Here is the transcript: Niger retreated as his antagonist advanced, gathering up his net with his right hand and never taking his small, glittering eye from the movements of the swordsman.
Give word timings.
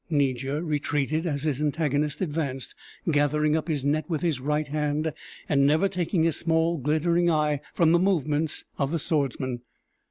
Niger 0.09 0.63
retreated 0.63 1.27
as 1.27 1.43
his 1.43 1.61
antagonist 1.61 2.21
advanced, 2.21 2.73
gathering 3.11 3.55
up 3.55 3.67
his 3.67 3.85
net 3.85 4.09
with 4.09 4.23
his 4.23 4.39
right 4.39 4.67
hand 4.67 5.13
and 5.47 5.67
never 5.67 5.87
taking 5.87 6.23
his 6.23 6.35
small, 6.37 6.77
glittering 6.79 7.29
eye 7.29 7.61
from 7.75 7.91
the 7.91 7.99
movements 7.99 8.65
of 8.79 8.91
the 8.91 8.97
swordsman. 8.97 9.61